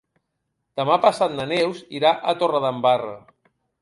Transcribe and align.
Demà 0.79 0.95
passat 1.03 1.35
na 1.41 1.45
Neus 1.51 1.81
irà 1.99 2.15
a 2.33 2.35
Torredembarra. 2.41 3.15